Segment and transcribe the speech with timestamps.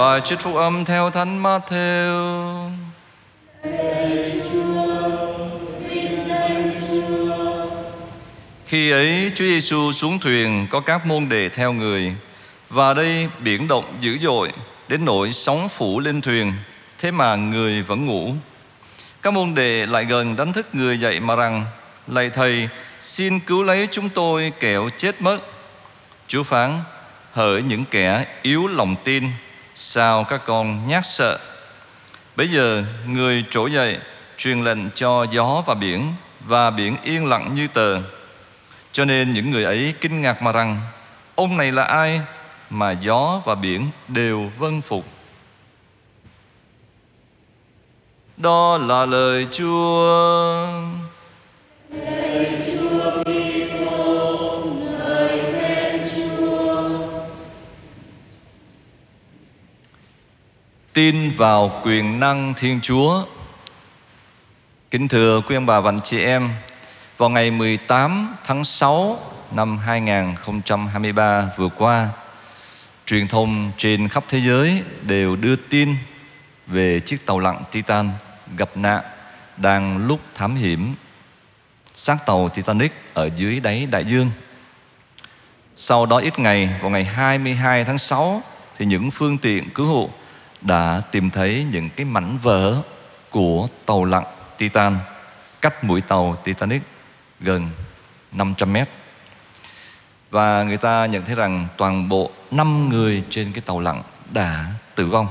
[0.00, 2.70] Bài trích phúc âm theo Thánh Matthew.
[8.66, 12.14] Khi ấy, Chúa Giêsu xuống thuyền có các môn đệ theo người
[12.70, 14.48] và đây, biển động dữ dội,
[14.88, 16.52] đến nỗi sóng phủ lên thuyền
[16.98, 18.32] thế mà người vẫn ngủ.
[19.22, 21.64] Các môn đệ lại gần đánh thức người dậy mà rằng,
[22.06, 22.68] lạy thầy,
[23.00, 25.38] xin cứu lấy chúng tôi kẻo chết mất.
[26.26, 26.80] Chúa phán,
[27.32, 29.24] hỡi những kẻ yếu lòng tin
[29.82, 31.38] sao các con nhát sợ.
[32.36, 33.98] Bây giờ người trỗi dậy,
[34.36, 37.98] truyền lệnh cho gió và biển và biển yên lặng như tờ.
[38.92, 40.80] Cho nên những người ấy kinh ngạc mà rằng,
[41.34, 42.20] Ông này là ai
[42.70, 45.04] mà gió và biển đều vâng phục
[48.36, 50.66] Đó là lời Chúa
[61.00, 63.24] Tin vào quyền năng Thiên Chúa
[64.90, 66.50] Kính thưa quý ông bà và anh chị em
[67.16, 69.18] Vào ngày 18 tháng 6
[69.50, 72.08] năm 2023 vừa qua
[73.06, 75.94] Truyền thông trên khắp thế giới đều đưa tin
[76.66, 78.10] về chiếc tàu lặn Titan
[78.56, 79.02] gặp nạn
[79.56, 80.94] đang lúc thám hiểm
[81.94, 84.30] xác tàu Titanic ở dưới đáy đại dương.
[85.76, 88.42] Sau đó ít ngày, vào ngày 22 tháng 6
[88.78, 90.10] thì những phương tiện cứu hộ
[90.60, 92.82] đã tìm thấy những cái mảnh vỡ
[93.30, 94.24] của tàu lặn
[94.58, 94.98] Titan
[95.60, 96.82] cách mũi tàu Titanic
[97.40, 97.68] gần
[98.32, 98.88] 500 mét.
[100.30, 104.02] Và người ta nhận thấy rằng toàn bộ 5 người trên cái tàu lặn
[104.32, 105.28] đã tử vong.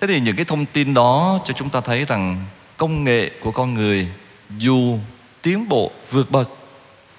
[0.00, 2.44] Thế thì những cái thông tin đó cho chúng ta thấy rằng
[2.76, 4.08] công nghệ của con người
[4.58, 4.98] dù
[5.42, 6.48] tiến bộ vượt bậc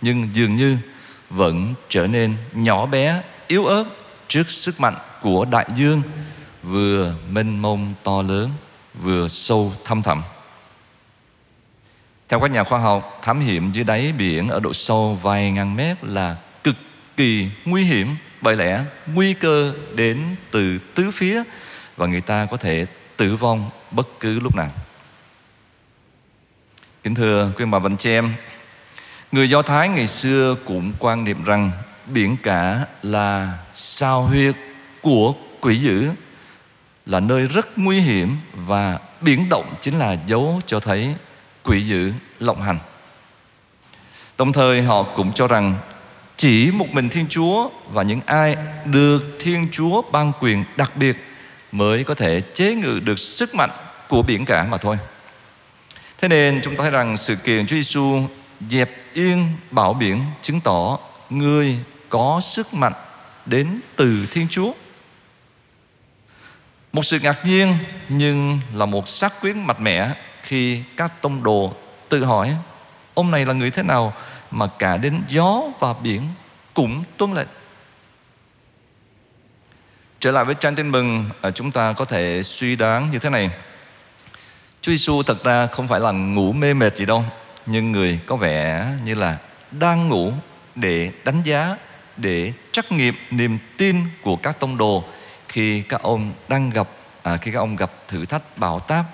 [0.00, 0.78] nhưng dường như
[1.30, 3.84] vẫn trở nên nhỏ bé, yếu ớt
[4.28, 6.02] trước sức mạnh của đại dương
[6.66, 8.50] vừa mênh mông to lớn,
[8.94, 10.22] vừa sâu thăm thẳm.
[12.28, 15.76] Theo các nhà khoa học, thám hiểm dưới đáy biển ở độ sâu vài ngàn
[15.76, 16.76] mét là cực
[17.16, 21.42] kỳ nguy hiểm bởi lẽ nguy cơ đến từ tứ phía
[21.96, 22.86] và người ta có thể
[23.16, 24.70] tử vong bất cứ lúc nào.
[27.04, 28.34] Kính thưa quý bà và anh chị em,
[29.32, 31.70] người Do Thái ngày xưa cũng quan niệm rằng
[32.06, 34.54] biển cả là sao huyệt
[35.02, 36.10] của quỷ dữ,
[37.06, 41.14] là nơi rất nguy hiểm và biển động chính là dấu cho thấy
[41.62, 42.78] quỷ dữ lộng hành.
[44.38, 45.74] Đồng thời họ cũng cho rằng
[46.36, 51.16] chỉ một mình Thiên Chúa và những ai được Thiên Chúa ban quyền đặc biệt
[51.72, 53.70] mới có thể chế ngự được sức mạnh
[54.08, 54.98] của biển cả mà thôi.
[56.18, 58.22] Thế nên chúng ta thấy rằng sự kiện Chúa Giêsu
[58.70, 60.98] dẹp yên bão biển chứng tỏ
[61.30, 61.76] người
[62.08, 62.92] có sức mạnh
[63.46, 64.72] đến từ Thiên Chúa.
[66.96, 70.10] Một sự ngạc nhiên nhưng là một xác quyết mạnh mẽ
[70.42, 71.74] khi các tông đồ
[72.08, 72.56] tự hỏi
[73.14, 74.12] ông này là người thế nào
[74.50, 76.22] mà cả đến gió và biển
[76.74, 77.48] cũng tuân lệnh.
[80.20, 83.30] Trở lại với trang tin mừng, à, chúng ta có thể suy đoán như thế
[83.30, 83.50] này.
[84.80, 87.24] Chúa Giêsu thật ra không phải là ngủ mê mệt gì đâu,
[87.66, 89.38] nhưng người có vẻ như là
[89.70, 90.32] đang ngủ
[90.74, 91.76] để đánh giá,
[92.16, 95.04] để trắc nghiệm niềm tin của các tông đồ
[95.48, 96.88] khi các ông đang gặp
[97.22, 99.04] à, khi các ông gặp thử thách bảo táp,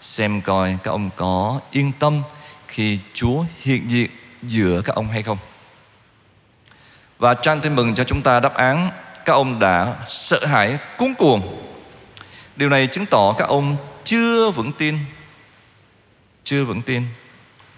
[0.00, 2.22] xem coi các ông có yên tâm
[2.68, 4.10] khi Chúa hiện diện
[4.42, 5.38] giữa các ông hay không.
[7.18, 8.90] Và trang tin mừng cho chúng ta đáp án
[9.24, 11.64] các ông đã sợ hãi cuống cuồng.
[12.56, 14.98] Điều này chứng tỏ các ông chưa vững tin.
[16.44, 17.02] Chưa vững tin.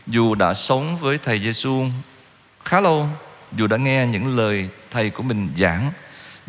[0.06, 1.84] Dù đã sống với thầy Giêsu
[2.64, 3.08] khá lâu,
[3.52, 5.92] dù đã nghe những lời thầy của mình giảng,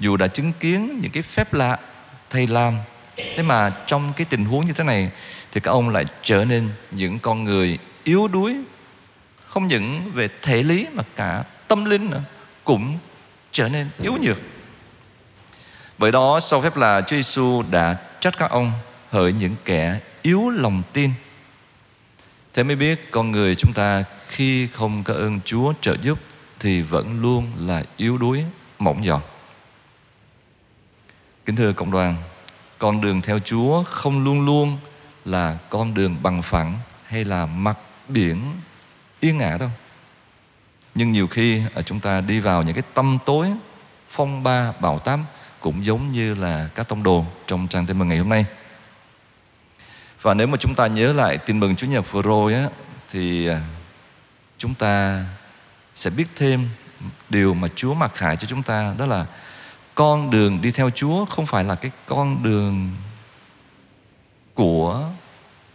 [0.01, 1.77] dù đã chứng kiến những cái phép lạ
[2.29, 2.77] thầy làm,
[3.17, 5.09] thế mà trong cái tình huống như thế này
[5.51, 8.55] thì các ông lại trở nên những con người yếu đuối
[9.45, 12.21] không những về thể lý mà cả tâm linh nữa
[12.63, 12.97] cũng
[13.51, 14.37] trở nên yếu nhược.
[15.97, 18.71] Bởi đó sau phép là Chúa Giêsu đã trách các ông
[19.09, 21.11] hỡi những kẻ yếu lòng tin.
[22.53, 26.19] Thế mới biết con người chúng ta khi không có ơn Chúa trợ giúp
[26.59, 28.43] thì vẫn luôn là yếu đuối
[28.79, 29.30] mỏng giọt
[31.45, 32.15] kính thưa cộng đoàn,
[32.77, 34.77] con đường theo Chúa không luôn luôn
[35.25, 37.77] là con đường bằng phẳng hay là mặt
[38.07, 38.41] biển
[39.19, 39.69] yên ả đâu.
[40.95, 43.47] Nhưng nhiều khi à, chúng ta đi vào những cái tâm tối,
[44.09, 45.19] phong ba, bão táp
[45.59, 48.45] cũng giống như là các tông đồ trong trang tin mừng ngày hôm nay.
[50.21, 52.65] Và nếu mà chúng ta nhớ lại tin mừng Chúa Nhật vừa rồi á,
[53.09, 53.61] thì à,
[54.57, 55.25] chúng ta
[55.95, 56.69] sẽ biết thêm
[57.29, 59.25] điều mà Chúa mặc khải cho chúng ta, đó là
[60.01, 62.89] con đường đi theo Chúa không phải là cái con đường
[64.53, 65.09] của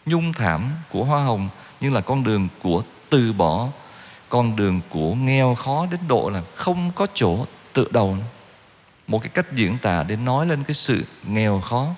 [0.07, 1.49] nhung thảm, của hoa hồng,
[1.81, 3.69] nhưng là con đường của từ bỏ,
[4.29, 8.17] con đường của nghèo khó đến độ là không có chỗ tự đầu.
[9.07, 11.89] Một cái cách diễn tả để nói lên cái sự nghèo khó.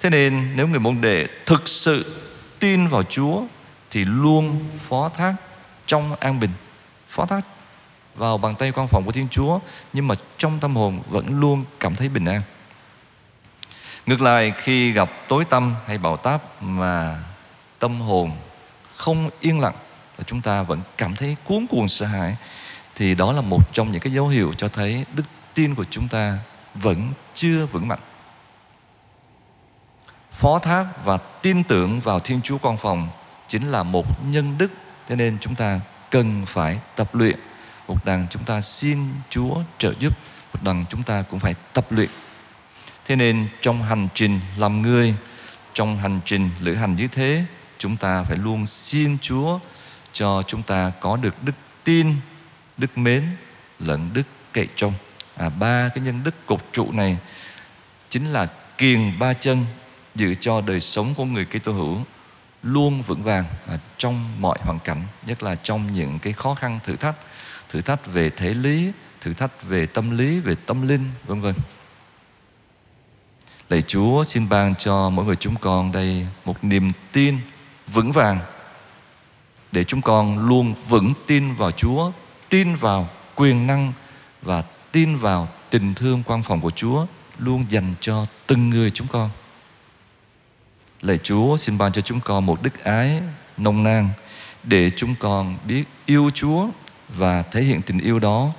[0.00, 2.22] Thế nên nếu người môn đệ thực sự
[2.58, 3.42] tin vào Chúa
[3.90, 5.34] thì luôn phó thác
[5.86, 6.52] trong an bình,
[7.08, 7.46] phó thác
[8.16, 9.58] vào bàn tay quan phòng của Thiên Chúa,
[9.92, 12.42] nhưng mà trong tâm hồn vẫn luôn cảm thấy bình an.
[14.06, 17.16] Ngược lại, khi gặp tối tâm hay bão táp mà
[17.78, 18.30] tâm hồn
[18.96, 19.74] không yên lặng
[20.16, 22.36] và chúng ta vẫn cảm thấy cuốn cuồng sợ hãi,
[22.94, 25.22] thì đó là một trong những cái dấu hiệu cho thấy đức
[25.54, 26.38] tin của chúng ta
[26.74, 27.98] vẫn chưa vững mạnh.
[30.32, 33.08] Phó thác và tin tưởng vào Thiên Chúa con phòng
[33.48, 34.70] chính là một nhân đức,
[35.08, 35.80] cho nên chúng ta
[36.10, 37.38] cần phải tập luyện
[37.88, 38.98] một đằng chúng ta xin
[39.30, 40.18] Chúa trợ giúp
[40.54, 42.10] một đằng chúng ta cũng phải tập luyện.
[43.04, 45.14] Thế nên trong hành trình làm người
[45.74, 47.44] trong hành trình lữ hành như thế
[47.78, 49.58] chúng ta phải luôn xin Chúa
[50.12, 51.52] cho chúng ta có được đức
[51.84, 52.14] tin
[52.76, 53.36] đức mến
[53.78, 54.22] lẫn đức
[54.52, 54.92] cậy trông.
[55.36, 57.18] À, ba cái nhân đức cột trụ này
[58.08, 58.46] chính là
[58.78, 59.64] kiền ba chân
[60.14, 61.98] giữ cho đời sống của người Kitô hữu
[62.62, 66.80] luôn vững vàng à, trong mọi hoàn cảnh nhất là trong những cái khó khăn
[66.84, 67.16] thử thách
[67.68, 71.54] thử thách về thể lý, thử thách về tâm lý, về tâm linh, vân vân.
[73.68, 77.38] Lạy Chúa, xin ban cho mỗi người chúng con đây một niềm tin
[77.86, 78.38] vững vàng,
[79.72, 82.12] để chúng con luôn vững tin vào Chúa,
[82.48, 83.92] tin vào quyền năng
[84.42, 84.62] và
[84.92, 87.06] tin vào tình thương quan phòng của Chúa
[87.38, 89.30] luôn dành cho từng người chúng con.
[91.00, 93.22] Lạy Chúa, xin ban cho chúng con một đức ái
[93.56, 94.08] nông nang
[94.62, 96.68] để chúng con biết yêu Chúa
[97.08, 98.52] và thể hiện tình yêu đó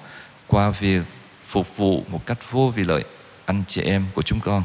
[0.47, 1.03] qua việc
[1.45, 3.03] phục vụ một cách vô vì lợi
[3.45, 4.63] anh chị em của chúng con.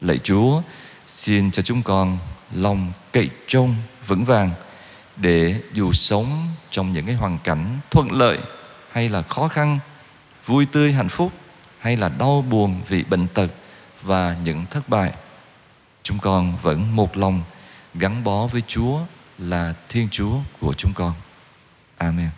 [0.00, 0.62] Lạy Chúa,
[1.06, 2.18] xin cho chúng con
[2.52, 3.74] lòng cậy trông
[4.06, 4.50] vững vàng
[5.16, 8.38] để dù sống trong những cái hoàn cảnh thuận lợi
[8.92, 9.78] hay là khó khăn,
[10.46, 11.32] vui tươi hạnh phúc
[11.78, 13.50] hay là đau buồn vì bệnh tật
[14.02, 15.12] và những thất bại
[16.02, 17.42] chúng con vẫn một lòng
[17.94, 18.98] gắn bó với Chúa
[19.38, 21.12] là Thiên Chúa của chúng con.
[22.00, 22.32] Amen.